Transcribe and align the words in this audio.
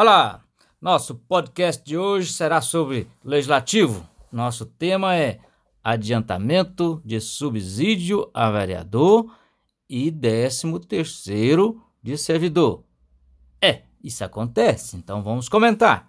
Olá! 0.00 0.44
Nosso 0.80 1.12
podcast 1.12 1.84
de 1.84 1.98
hoje 1.98 2.32
será 2.32 2.60
sobre 2.60 3.08
legislativo. 3.24 4.08
Nosso 4.30 4.64
tema 4.64 5.16
é 5.16 5.40
adiantamento 5.82 7.02
de 7.04 7.20
subsídio 7.20 8.30
a 8.32 8.48
vereador 8.48 9.28
e 9.90 10.08
décimo 10.12 10.78
terceiro 10.78 11.82
de 12.00 12.16
servidor. 12.16 12.84
É, 13.60 13.82
isso 14.00 14.22
acontece, 14.22 14.96
então 14.96 15.20
vamos 15.20 15.48
comentar. 15.48 16.08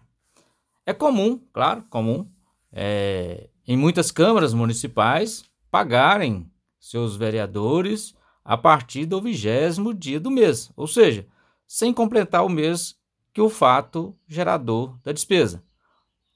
É 0.86 0.94
comum, 0.94 1.42
claro, 1.52 1.84
comum, 1.90 2.28
é, 2.72 3.50
em 3.68 3.76
muitas 3.76 4.12
câmaras 4.12 4.54
municipais 4.54 5.44
pagarem 5.72 6.48
seus 6.80 7.16
vereadores 7.16 8.14
a 8.46 8.56
partir 8.56 9.08
do 9.08 9.20
vigésimo 9.20 9.96
dia 9.96 10.20
do 10.20 10.30
mês, 10.30 10.72
ou 10.78 10.86
seja, 10.86 11.26
sem 11.66 11.92
completar 11.92 12.46
o 12.46 12.50
mês 12.50 12.99
que 13.34 13.42
o 13.42 13.50
fato 13.50 14.16
gerador 14.28 14.98
da 15.04 15.12
despesa. 15.12 15.64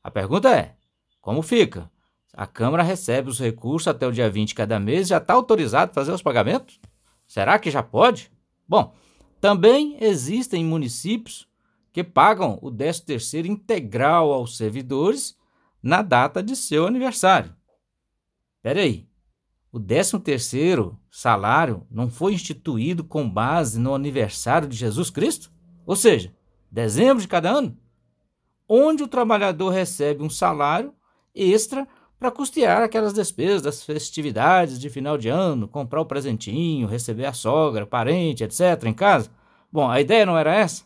A 0.03 0.11
pergunta 0.11 0.49
é: 0.49 0.75
como 1.21 1.41
fica? 1.41 1.91
A 2.33 2.47
Câmara 2.47 2.83
recebe 2.83 3.29
os 3.29 3.39
recursos 3.39 3.87
até 3.87 4.07
o 4.07 4.11
dia 4.11 4.29
20 4.29 4.49
de 4.49 4.55
cada 4.55 4.79
mês, 4.79 5.07
já 5.07 5.17
está 5.17 5.33
autorizado 5.33 5.91
a 5.91 5.93
fazer 5.93 6.11
os 6.11 6.21
pagamentos? 6.21 6.79
Será 7.27 7.59
que 7.59 7.69
já 7.69 7.83
pode? 7.83 8.31
Bom, 8.67 8.93
também 9.39 9.97
existem 10.01 10.65
municípios 10.65 11.47
que 11.91 12.03
pagam 12.03 12.57
o 12.61 12.71
13º 12.71 13.45
integral 13.45 14.33
aos 14.33 14.57
servidores 14.57 15.37
na 15.81 16.01
data 16.01 16.41
de 16.41 16.55
seu 16.55 16.87
aniversário. 16.87 17.55
Espera 18.57 18.81
aí, 18.81 19.07
o 19.71 19.79
13º 19.79 20.97
salário 21.11 21.85
não 21.89 22.09
foi 22.09 22.33
instituído 22.33 23.03
com 23.03 23.29
base 23.29 23.79
no 23.79 23.93
aniversário 23.93 24.67
de 24.67 24.75
Jesus 24.75 25.09
Cristo? 25.09 25.51
Ou 25.85 25.95
seja, 25.95 26.33
dezembro 26.73 27.21
de 27.21 27.27
cada 27.27 27.51
ano, 27.51 27.77
onde 28.67 29.03
o 29.03 29.07
trabalhador 29.07 29.69
recebe 29.69 30.23
um 30.23 30.29
salário 30.29 30.91
extra 31.35 31.87
para 32.17 32.31
custear 32.31 32.81
aquelas 32.81 33.13
despesas 33.13 33.61
das 33.61 33.83
festividades 33.83 34.79
de 34.79 34.89
final 34.89 35.15
de 35.15 35.29
ano, 35.29 35.67
comprar 35.67 36.01
o 36.01 36.05
presentinho, 36.05 36.87
receber 36.87 37.25
a 37.25 37.33
sogra, 37.33 37.85
parente, 37.85 38.43
etc. 38.43 38.85
em 38.85 38.93
casa. 38.93 39.29
Bom, 39.71 39.87
a 39.87 40.01
ideia 40.01 40.25
não 40.25 40.35
era 40.35 40.55
essa? 40.55 40.83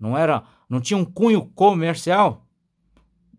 Não 0.00 0.18
era, 0.18 0.42
não 0.68 0.80
tinha 0.80 0.98
um 0.98 1.04
cunho 1.04 1.46
comercial? 1.54 2.44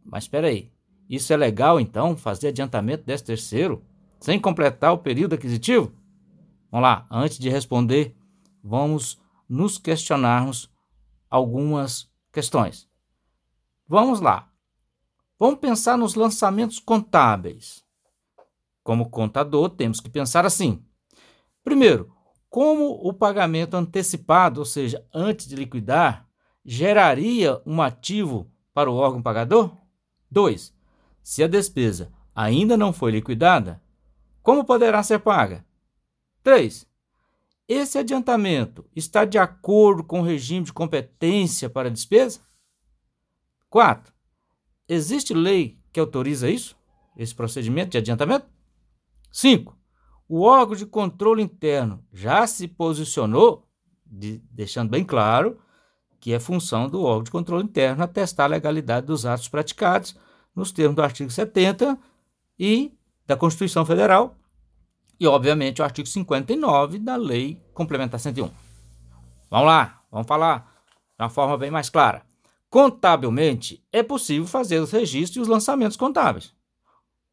Mas 0.06 0.24
espera 0.24 0.48
aí, 0.48 0.72
isso 1.10 1.34
é 1.34 1.36
legal 1.36 1.78
então, 1.78 2.16
fazer 2.16 2.50
adiantamento 2.50 3.04
desse 3.04 3.26
terceiro 3.26 3.84
sem 4.18 4.40
completar 4.40 4.94
o 4.94 5.00
período 5.00 5.36
aquisitivo? 5.36 5.92
Vamos 6.72 6.84
lá, 6.84 7.06
antes 7.12 7.38
de 7.38 7.50
responder, 7.50 8.16
vamos 8.64 9.20
nos 9.50 9.78
questionarmos 9.78 10.72
algumas 11.32 12.12
questões. 12.32 12.88
Vamos 13.88 14.20
lá. 14.20 14.52
Vamos 15.40 15.60
pensar 15.60 15.98
nos 15.98 16.14
lançamentos 16.14 16.78
contábeis. 16.78 17.84
Como 18.84 19.10
contador, 19.10 19.70
temos 19.70 20.00
que 20.00 20.10
pensar 20.10 20.46
assim. 20.46 20.84
Primeiro, 21.64 22.14
como 22.50 22.92
o 23.08 23.14
pagamento 23.14 23.78
antecipado, 23.78 24.60
ou 24.60 24.66
seja, 24.66 25.04
antes 25.14 25.48
de 25.48 25.56
liquidar, 25.56 26.28
geraria 26.66 27.62
um 27.66 27.82
ativo 27.82 28.52
para 28.74 28.92
o 28.92 28.96
órgão 28.96 29.22
pagador? 29.22 29.76
2. 30.30 30.74
Se 31.24 31.44
a 31.44 31.48
despesa 31.48 32.12
ainda 32.36 32.76
não 32.76 32.92
foi 32.92 33.12
liquidada, 33.12 33.82
como 34.44 34.66
poderá 34.66 35.02
ser 35.02 35.20
paga? 35.20 35.66
3. 36.44 36.88
Esse 37.74 37.98
adiantamento 37.98 38.84
está 38.94 39.24
de 39.24 39.38
acordo 39.38 40.04
com 40.04 40.20
o 40.20 40.26
regime 40.26 40.66
de 40.66 40.74
competência 40.74 41.70
para 41.70 41.88
a 41.88 41.92
despesa? 41.92 42.42
4. 43.70 44.14
Existe 44.90 45.34
lei 45.34 45.80
que 45.94 45.98
autoriza 46.02 46.50
isso? 46.50 46.76
Esse 47.16 47.34
procedimento 47.34 47.92
de 47.92 47.98
adiantamento? 47.98 48.46
5. 49.32 49.74
O 50.28 50.42
órgão 50.42 50.76
de 50.76 50.86
controle 50.86 51.42
interno 51.42 52.06
já 52.12 52.46
se 52.46 52.68
posicionou, 52.68 53.66
de, 54.06 54.44
deixando 54.52 54.90
bem 54.90 55.06
claro 55.06 55.58
que 56.20 56.34
é 56.34 56.42
função 56.42 56.90
do 56.90 57.02
órgão 57.02 57.24
de 57.24 57.32
controle 57.32 57.64
interno 57.64 58.04
atestar 58.04 58.48
a 58.48 58.50
legalidade 58.50 59.08
dos 59.08 59.26
atos 59.26 59.48
praticados 59.48 60.14
nos 60.54 60.74
termos 60.74 60.98
do 60.98 61.02
artigo 61.02 61.32
70 61.32 61.98
e 62.60 62.92
da 63.26 63.38
Constituição 63.38 63.86
Federal 63.86 64.36
e, 65.22 65.28
obviamente, 65.28 65.84
o 65.84 65.86
artigo 65.86 66.08
59 66.08 66.98
da 66.98 67.16
Lei 67.16 67.62
Complementar 67.76 68.20
101. 68.20 68.50
Vamos 69.52 69.68
lá, 69.68 70.02
vamos 70.10 70.26
falar 70.26 70.74
de 71.16 71.24
uma 71.24 71.30
forma 71.30 71.56
bem 71.60 71.70
mais 71.70 71.92
clara. 71.92 72.26
Contabilmente, 72.72 73.86
é 73.92 74.02
possível 74.02 74.48
fazer 74.48 74.80
os 74.80 74.90
registros 74.90 75.36
e 75.36 75.40
os 75.42 75.48
lançamentos 75.48 75.96
contábeis, 75.96 76.56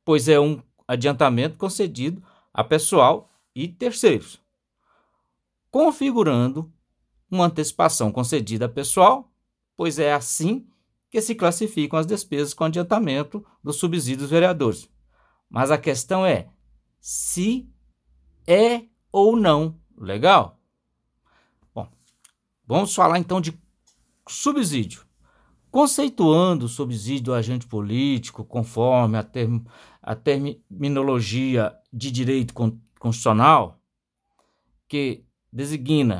pois 0.04 0.28
é 0.28 0.38
um 0.38 0.60
adiantamento 0.86 1.56
concedido 1.56 2.22
a 2.52 2.62
pessoal 2.62 3.30
e 3.54 3.66
terceiros, 3.68 4.38
configurando 5.70 6.70
uma 7.30 7.46
antecipação 7.46 8.12
concedida 8.12 8.66
a 8.66 8.68
pessoal, 8.68 9.32
pois 9.74 9.98
é 9.98 10.12
assim 10.12 10.68
que 11.10 11.22
se 11.22 11.34
classificam 11.34 11.98
as 11.98 12.04
despesas 12.04 12.52
com 12.52 12.64
adiantamento 12.64 13.42
dos 13.64 13.76
subsídios 13.76 14.28
vereadores. 14.28 14.90
Mas 15.48 15.70
a 15.70 15.78
questão 15.78 16.26
é 16.26 16.50
se 17.00 17.66
é 18.48 18.86
ou 19.12 19.36
não 19.36 19.78
legal? 19.94 20.58
Bom, 21.74 21.86
vamos 22.66 22.94
falar 22.94 23.18
então 23.18 23.42
de 23.42 23.52
subsídio. 24.26 25.06
Conceituando 25.70 26.64
o 26.64 26.68
subsídio 26.68 27.24
do 27.24 27.34
agente 27.34 27.66
político 27.66 28.42
conforme 28.42 29.18
a, 29.18 29.22
term, 29.22 29.60
a 30.02 30.16
terminologia 30.16 31.76
de 31.92 32.10
direito 32.10 32.54
constitucional, 32.54 33.78
que 34.88 35.26
designa 35.52 36.16